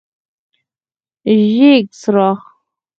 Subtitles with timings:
[1.49, 2.37] ژیړ څراغ: